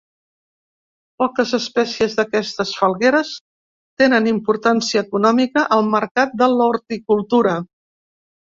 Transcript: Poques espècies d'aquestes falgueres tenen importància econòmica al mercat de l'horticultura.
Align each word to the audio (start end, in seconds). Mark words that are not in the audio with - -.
Poques 1.23 1.51
espècies 1.57 2.15
d'aquestes 2.19 2.71
falgueres 2.79 3.35
tenen 4.03 4.31
importància 4.33 5.05
econòmica 5.07 5.69
al 5.79 5.87
mercat 5.93 6.37
de 6.43 6.51
l'horticultura. 6.59 7.57